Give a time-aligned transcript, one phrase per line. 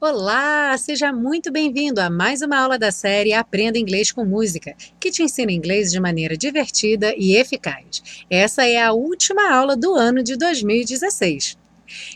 [0.00, 5.10] Olá, seja muito bem-vindo a mais uma aula da série Aprenda Inglês com Música, que
[5.10, 8.24] te ensina inglês de maneira divertida e eficaz.
[8.28, 11.56] Essa é a última aula do ano de 2016.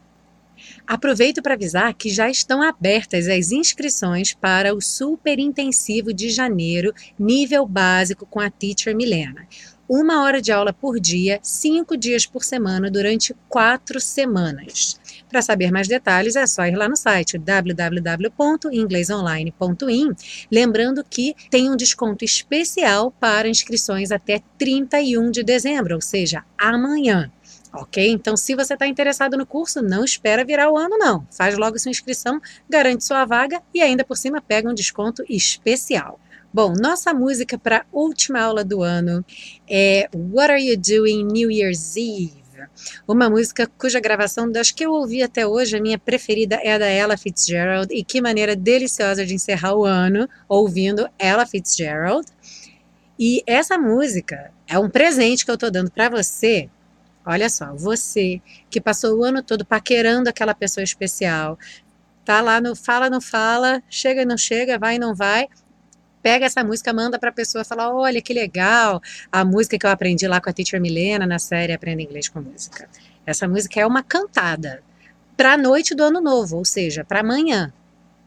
[0.86, 6.94] Aproveito para avisar que já estão abertas as inscrições para o Super Intensivo de Janeiro,
[7.18, 9.48] nível básico com a Teacher Milena.
[9.88, 14.98] Uma hora de aula por dia, cinco dias por semana, durante quatro semanas.
[15.30, 20.14] Para saber mais detalhes, é só ir lá no site www.inglesonline.in.
[20.50, 27.30] Lembrando que tem um desconto especial para inscrições até 31 de dezembro, ou seja, amanhã.
[27.74, 28.10] Ok?
[28.10, 31.28] Então, se você está interessado no curso, não espera virar o ano, não.
[31.32, 36.18] Faz logo sua inscrição, garante sua vaga e ainda por cima pega um desconto especial.
[36.54, 39.26] Bom, nossa música para última aula do ano
[39.68, 42.44] é What Are You Doing New Year's Eve?
[43.08, 46.78] Uma música cuja gravação das que eu ouvi até hoje, a minha preferida é a
[46.78, 52.28] da Ella Fitzgerald, e que maneira deliciosa de encerrar o ano ouvindo Ella Fitzgerald.
[53.18, 56.70] E essa música é um presente que eu estou dando para você
[57.26, 61.58] Olha só, você que passou o ano todo paquerando aquela pessoa especial,
[62.26, 65.48] tá lá no fala, não fala, chega, não chega, vai, não vai.
[66.24, 69.90] Pega essa música, manda para a pessoa falar: olha que legal, a música que eu
[69.90, 72.90] aprendi lá com a teacher Milena na série Aprenda Inglês com Música.
[73.26, 74.82] Essa música é uma cantada
[75.36, 77.74] para a noite do ano novo, ou seja, para amanhã.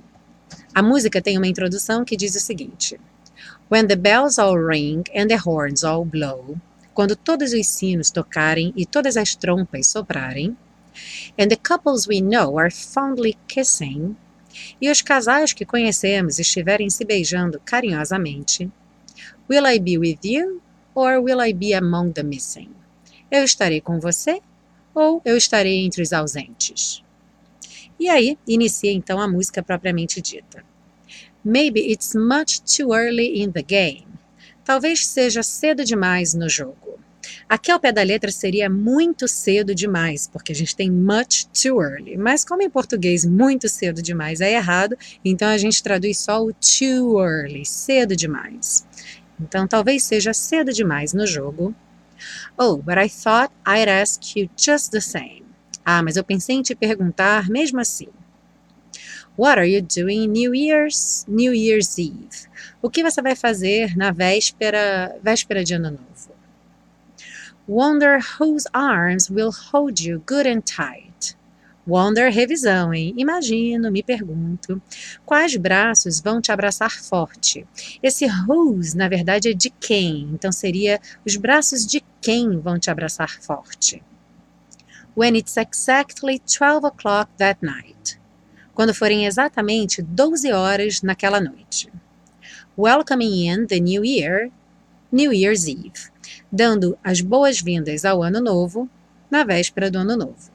[0.73, 3.01] A música tem uma introdução que diz o seguinte:
[3.69, 6.57] When the bells all ring and the horns all blow,
[6.95, 10.57] quando todos os sinos tocarem e todas as trompas soprarem,
[11.37, 14.15] and the couples we know are fondly kissing,
[14.81, 18.71] e os casais que conhecemos estiverem se beijando carinhosamente,
[19.49, 20.63] Will I be with you
[20.95, 22.71] or will I be among the missing?
[23.31, 24.41] Eu estarei com você
[24.95, 27.03] ou eu estarei entre os ausentes?
[27.99, 30.65] E aí inicia então a música propriamente dita.
[31.45, 34.07] Maybe it's much too early in the game.
[34.65, 37.01] Talvez seja cedo demais no jogo.
[37.51, 41.83] Aqui ao pé da letra seria muito cedo demais, porque a gente tem much too
[41.83, 42.17] early.
[42.17, 46.53] Mas como em português muito cedo demais é errado, então a gente traduz só o
[46.53, 48.87] too early, cedo demais.
[49.41, 51.75] Então talvez seja cedo demais no jogo.
[52.57, 55.43] Oh, but I thought I'd ask you just the same.
[55.85, 58.07] Ah, mas eu pensei em te perguntar mesmo assim.
[59.37, 62.47] What are you doing New Year's, New Year's Eve?
[62.81, 66.30] O que você vai fazer na véspera, véspera de Ano Novo?
[67.71, 71.37] Wonder whose arms will hold you good and tight.
[71.87, 73.15] Wonder, revisão, hein?
[73.17, 74.83] Imagino, me pergunto,
[75.25, 77.65] quais braços vão te abraçar forte?
[78.03, 82.91] Esse whose, na verdade, é de quem, então seria os braços de quem vão te
[82.91, 84.03] abraçar forte.
[85.17, 88.21] When it's exactly 12 o'clock that night.
[88.75, 91.89] Quando forem exatamente 12 horas naquela noite.
[92.77, 94.51] Welcoming in the new year,
[95.13, 96.11] New Year's Eve
[96.51, 98.89] dando as boas-vindas ao Ano Novo
[99.31, 100.51] na véspera do Ano Novo.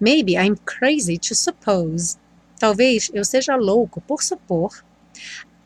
[0.00, 2.16] Maybe I'm crazy to suppose.
[2.58, 4.84] Talvez eu seja louco por supor.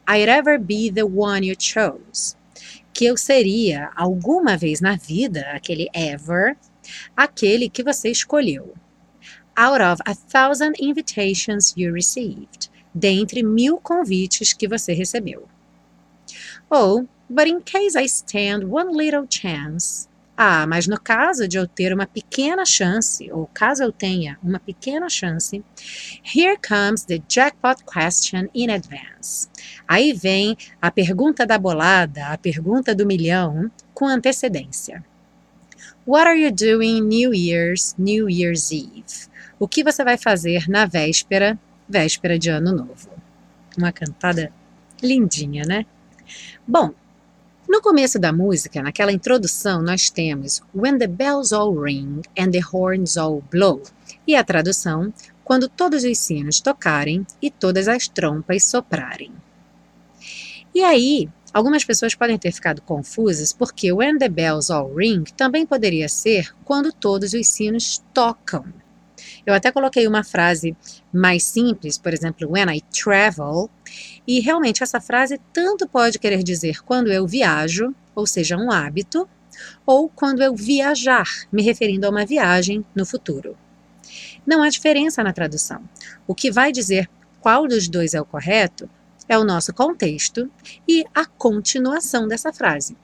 [0.09, 2.37] I'd ever be the one you chose.
[2.93, 6.57] Que eu seria, alguma vez na vida, aquele ever,
[7.17, 8.75] aquele que você escolheu.
[9.57, 12.71] Out of a thousand invitations you received.
[12.95, 15.49] Dentre mil convites que você recebeu.
[16.69, 20.07] Ou But in case I stand one little chance.
[20.37, 24.59] Ah, mas no caso de eu ter uma pequena chance, ou caso eu tenha uma
[24.59, 25.65] pequena chance,
[26.23, 29.49] here comes the jackpot question in advance.
[29.89, 35.03] Aí vem a pergunta da bolada, a pergunta do milhão, com antecedência.
[36.07, 39.31] What are you doing New Year's, New Year's Eve?
[39.59, 41.59] O que você vai fazer na véspera,
[41.89, 43.09] véspera de Ano Novo?
[43.79, 44.53] Uma cantada
[45.03, 45.87] lindinha, né?
[46.67, 46.93] Bom,
[47.73, 52.61] no começo da música, naquela introdução, nós temos When the bells all ring and the
[52.61, 53.83] horns all blow.
[54.27, 55.11] E a tradução,
[55.43, 59.33] quando todos os sinos tocarem e todas as trompas soprarem.
[60.75, 65.67] E aí, Algumas pessoas podem ter ficado confusas porque When the Bells All Ring também
[65.67, 68.65] poderia ser quando todos os sinos tocam.
[69.45, 70.77] Eu até coloquei uma frase
[71.13, 73.69] mais simples, por exemplo, When I travel,
[74.27, 79.29] e realmente essa frase tanto pode querer dizer quando eu viajo, ou seja, um hábito,
[79.85, 83.57] ou quando eu viajar, me referindo a uma viagem no futuro.
[84.47, 85.83] Não há diferença na tradução.
[86.27, 87.09] O que vai dizer
[87.41, 88.89] qual dos dois é o correto
[89.29, 90.51] é o nosso contexto
[90.87, 92.97] e a continuação dessa frase.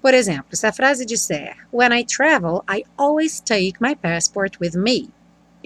[0.00, 4.72] Por exemplo, se a frase disser When I travel, I always take my passport with
[4.74, 5.10] me.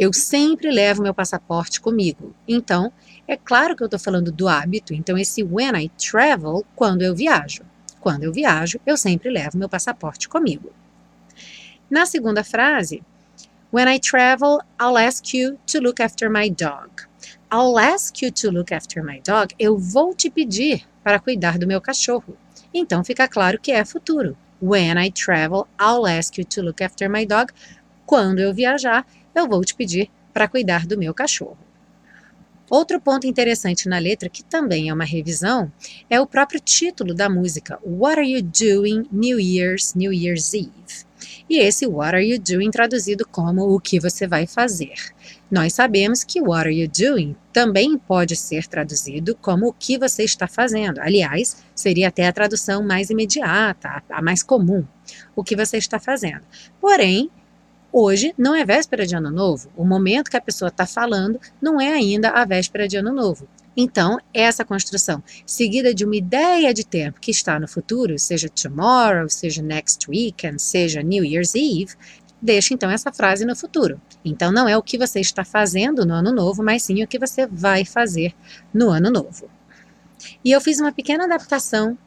[0.01, 2.35] Eu sempre levo meu passaporte comigo.
[2.49, 2.91] Então,
[3.29, 4.95] é claro que eu estou falando do hábito.
[4.95, 7.65] Então, esse when I travel, quando eu viajo.
[8.01, 10.73] Quando eu viajo, eu sempre levo meu passaporte comigo.
[11.91, 13.03] Na segunda frase,
[13.71, 17.03] When I travel, I'll ask you to look after my dog.
[17.53, 19.55] I'll ask you to look after my dog.
[19.59, 22.39] Eu vou te pedir para cuidar do meu cachorro.
[22.73, 24.35] Então fica claro que é futuro.
[24.63, 27.53] When I travel, I'll ask you to look after my dog.
[28.07, 31.59] Quando eu viajar, eu vou te pedir para cuidar do meu cachorro.
[32.71, 35.73] Outro ponto interessante na letra, que também é uma revisão,
[36.09, 41.11] é o próprio título da música, What Are You Doing New Year's, New Year's Eve?
[41.49, 44.95] E esse What Are You Doing traduzido como O que você vai fazer.
[45.51, 50.23] Nós sabemos que What Are You Doing também pode ser traduzido como O que você
[50.23, 51.01] está fazendo.
[51.01, 54.87] Aliás, seria até a tradução mais imediata, a mais comum.
[55.35, 56.43] O que você está fazendo.
[56.81, 57.29] Porém,
[57.93, 59.69] Hoje não é véspera de ano novo.
[59.77, 63.49] O momento que a pessoa está falando não é ainda a véspera de ano novo.
[63.77, 69.29] Então, essa construção, seguida de uma ideia de tempo que está no futuro, seja tomorrow,
[69.29, 71.95] seja next weekend, seja New Year's Eve,
[72.41, 74.01] deixa então essa frase no futuro.
[74.25, 77.19] Então, não é o que você está fazendo no ano novo, mas sim o que
[77.19, 78.35] você vai fazer
[78.73, 79.49] no ano novo.
[80.45, 81.99] E eu fiz uma pequena adaptação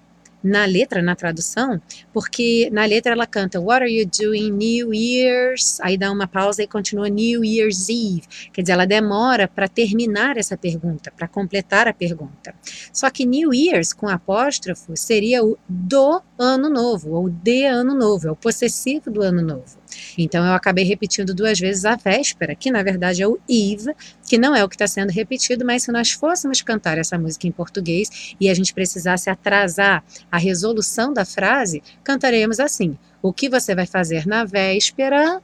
[0.43, 1.81] na letra, na tradução,
[2.11, 5.79] porque na letra ela canta What are you doing New Year's?
[5.81, 8.23] Aí dá uma pausa e continua New Year's Eve.
[8.51, 12.53] Quer dizer, ela demora para terminar essa pergunta, para completar a pergunta.
[12.91, 18.27] Só que New Year's com apóstrofo seria o do ano novo, ou de ano novo,
[18.27, 19.82] é o possessivo do ano novo.
[20.17, 23.93] Então eu acabei repetindo duas vezes a véspera, que na verdade é o Eve,
[24.27, 27.47] que não é o que está sendo repetido, mas se nós fôssemos cantar essa música
[27.47, 33.49] em português e a gente precisasse atrasar a resolução da frase, cantaremos assim: O que
[33.49, 35.41] você vai fazer na véspera?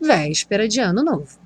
[0.00, 1.42] Véspera de Ano Novo.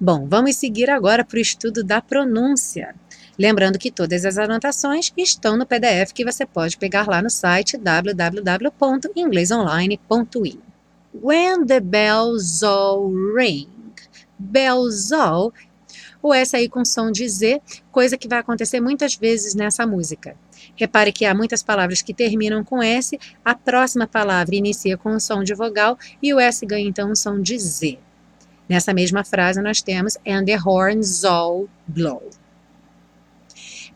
[0.00, 2.94] Bom, vamos seguir agora para o estudo da pronúncia.
[3.38, 7.76] Lembrando que todas as anotações estão no PDF que você pode pegar lá no site
[7.76, 10.75] www.inglesonline.in.
[11.22, 13.68] When the bells all ring.
[14.38, 15.52] Bells all,
[16.22, 17.60] o S aí com som de Z,
[17.90, 20.36] coisa que vai acontecer muitas vezes nessa música.
[20.74, 25.20] Repare que há muitas palavras que terminam com S, a próxima palavra inicia com um
[25.20, 27.98] som de vogal e o S ganha então um som de Z.
[28.68, 32.28] Nessa mesma frase nós temos And the horns all blow.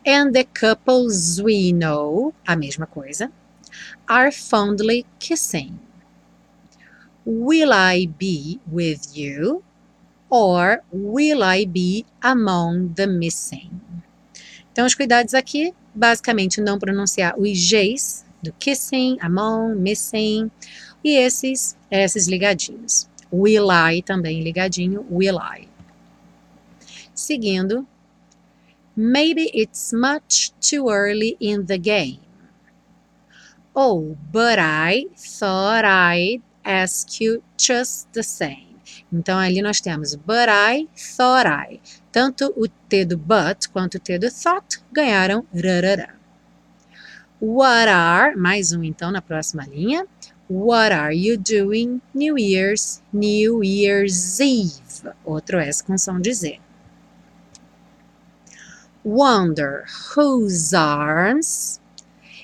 [0.06, 3.30] And the couples we know, a mesma coisa,
[4.08, 5.89] are fondly kissing.
[7.30, 9.62] Will I be with you?
[10.30, 13.70] Or will I be among the missing?
[14.72, 20.50] Então, os cuidados aqui, basicamente, não pronunciar os Gs do kissing, among, missing,
[21.04, 23.08] e esses, esses ligadinhos.
[23.32, 25.68] Will I também ligadinho, will I.
[27.14, 27.86] Seguindo,
[28.96, 32.18] maybe it's much too early in the game.
[33.72, 38.70] Oh, but I thought I'd ask you just the same.
[39.12, 41.80] Então ali nós temos but I, thought I.
[42.12, 45.46] Tanto o T do but quanto o T do thought ganharam.
[47.40, 50.06] What are, mais um então na próxima linha.
[50.48, 55.14] What are you doing New Year's, New Year's Eve?
[55.24, 56.60] Outro S com som de Z.
[59.04, 61.79] Wonder whose arms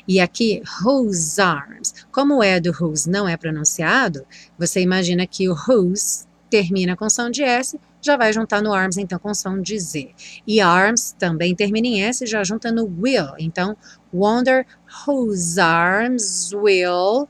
[0.09, 1.95] e aqui, whose arms.
[2.13, 4.27] Como é do whose não é pronunciado,
[4.59, 8.97] você imagina que o whose termina com som de S, já vai juntar no arms,
[8.97, 10.11] então, com som de Z.
[10.47, 13.35] E arms também termina em S, já junta no will.
[13.39, 13.77] Então,
[14.13, 14.65] wonder
[15.07, 17.29] whose arms will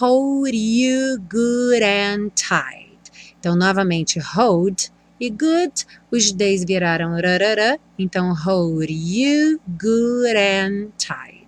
[0.00, 3.10] hold you good and tight.
[3.40, 11.41] Então, novamente, hold e good, os Ds viraram rarara, então hold you good and tight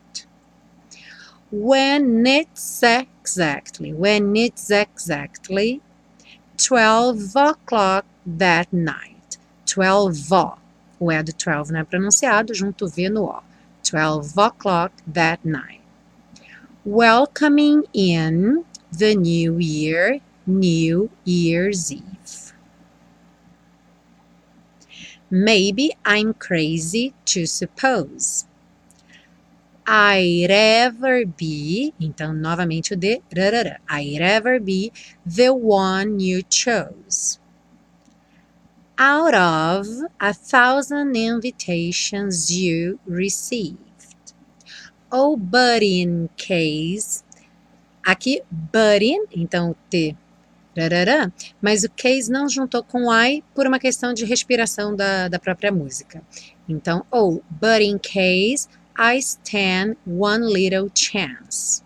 [1.57, 5.81] when it's exactly, when it's exactly
[6.57, 9.39] 12 o'clock that night.
[9.67, 13.43] 12 O E do 12 não é pronunciado, junto o V no O.
[13.89, 15.81] 12 o'clock that night.
[16.85, 22.53] Welcoming in the new year, New Year's Eve.
[25.31, 28.45] Maybe I'm crazy to suppose.
[29.87, 32.99] I'd ever be, então novamente o
[33.35, 34.91] rarara, I'd ever be
[35.27, 37.39] the one you chose.
[38.97, 43.77] Out of a thousand invitations you received.
[45.13, 47.23] Oh, but in case.
[48.07, 50.17] Aqui, but in, então T,
[50.77, 55.39] rarara, mas o case não juntou com I por uma questão de respiração da, da
[55.39, 56.23] própria música.
[56.67, 61.83] Então, oh, but in case I stand one little chance.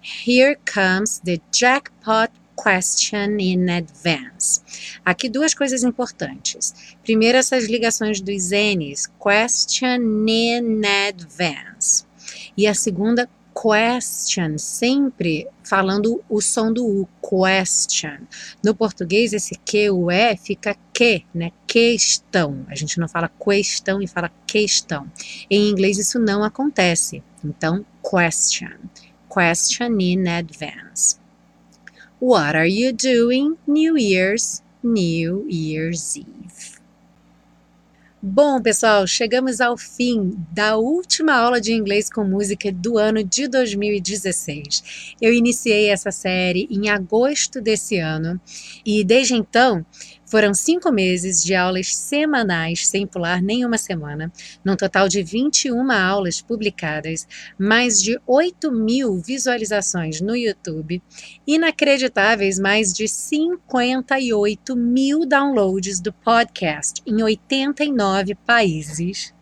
[0.00, 4.62] Here comes the jackpot question in advance.
[5.04, 6.96] Aqui duas coisas importantes.
[7.04, 12.04] Primeiro, essas ligações dos N's, question in advance.
[12.56, 18.26] E a segunda, question, sempre falando o som do U, question.
[18.62, 21.50] No português, esse que, o E, fica que, né?
[21.66, 22.66] Questão.
[22.68, 25.10] A gente não fala questão e fala questão.
[25.50, 27.22] Em inglês, isso não acontece.
[27.42, 28.76] Então, question.
[29.30, 31.18] Question in advance.
[32.20, 36.35] What are you doing New Year's, New Year's Eve?
[38.28, 43.46] Bom, pessoal, chegamos ao fim da última aula de inglês com música do ano de
[43.46, 45.14] 2016.
[45.22, 48.40] Eu iniciei essa série em agosto desse ano
[48.84, 49.86] e desde então
[50.26, 54.30] foram cinco meses de aulas semanais, sem pular nenhuma semana,
[54.64, 57.26] num total de 21 aulas publicadas,
[57.58, 61.02] mais de 8 mil visualizações no YouTube,
[61.46, 69.32] inacreditáveis mais de 58 mil downloads do podcast em 89 países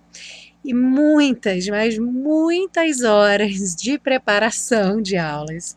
[0.64, 5.76] e muitas, mas muitas horas de preparação de aulas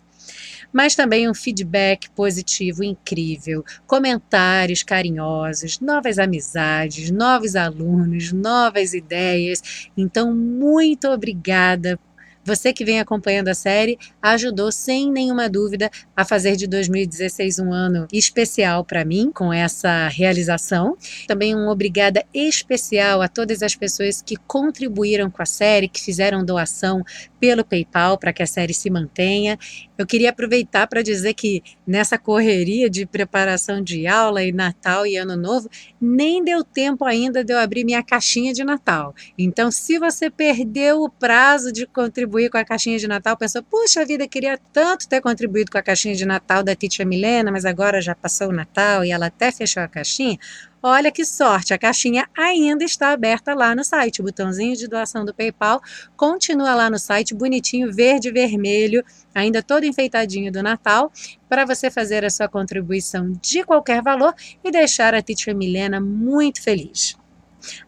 [0.72, 9.90] mas também um feedback positivo incrível, comentários carinhosos, novas amizades, novos alunos, novas ideias.
[9.96, 12.00] Então, muito obrigada
[12.48, 17.74] você que vem acompanhando a série ajudou sem nenhuma dúvida a fazer de 2016 um
[17.74, 20.96] ano especial para mim com essa realização.
[21.28, 26.46] Também um obrigada especial a todas as pessoas que contribuíram com a série, que fizeram
[26.46, 27.04] doação
[27.38, 29.60] pelo PayPal para que a série se mantenha.
[29.98, 35.18] Eu queria aproveitar para dizer que nessa correria de preparação de aula e Natal e
[35.18, 39.16] Ano Novo, nem deu tempo ainda de eu abrir minha caixinha de Natal.
[39.38, 44.06] Então, se você perdeu o prazo de contribuir com a caixinha de Natal, pensou, puxa
[44.06, 48.02] vida, queria tanto ter contribuído com a caixinha de Natal da Titia Milena, mas agora
[48.02, 50.38] já passou o Natal e ela até fechou a caixinha.
[50.82, 54.22] Olha que sorte, a caixinha ainda está aberta lá no site.
[54.22, 55.82] O botãozinho de doação do PayPal
[56.16, 59.04] continua lá no site, bonitinho, verde e vermelho,
[59.34, 61.12] ainda todo enfeitadinho do Natal,
[61.50, 66.62] para você fazer a sua contribuição de qualquer valor e deixar a Teacher Milena muito
[66.62, 67.18] feliz.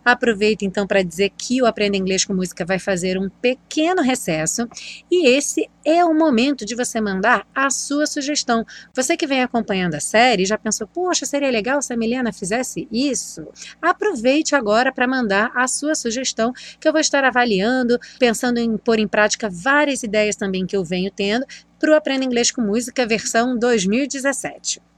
[0.04, 4.68] Aproveito então para dizer que o Aprenda Inglês com Música vai fazer um pequeno recesso
[5.12, 8.66] e esse é o momento de você mandar a sua sugestão.
[8.94, 12.88] Você que vem acompanhando a série já pensou, poxa, seria legal se a Milena fizesse
[12.92, 13.48] isso?
[13.82, 19.00] Aproveite agora para mandar a sua sugestão, que eu vou estar avaliando, pensando em pôr
[19.00, 21.46] em prática várias ideias também que eu venho tendo
[21.80, 24.89] para o Aprenda Inglês com Música versão 2017.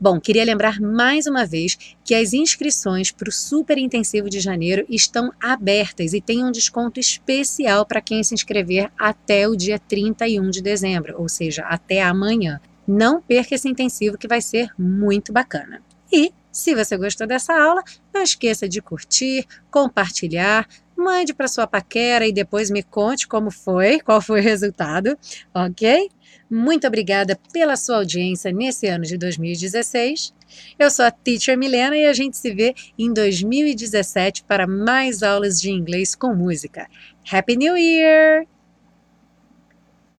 [0.00, 4.84] Bom, queria lembrar mais uma vez que as inscrições para o Super Intensivo de janeiro
[4.88, 10.50] estão abertas e tem um desconto especial para quem se inscrever até o dia 31
[10.50, 12.60] de dezembro, ou seja, até amanhã.
[12.86, 15.82] Não perca esse intensivo que vai ser muito bacana.
[16.10, 17.82] E se você gostou dessa aula,
[18.12, 20.66] não esqueça de curtir, compartilhar,
[20.96, 25.16] mande para sua paquera e depois me conte como foi, qual foi o resultado,
[25.54, 26.10] ok?
[26.50, 30.32] Muito obrigada pela sua audiência nesse ano de 2016.
[30.78, 35.60] Eu sou a Teacher Milena e a gente se vê em 2017 para mais aulas
[35.60, 36.88] de inglês com música.
[37.30, 38.46] Happy New Year!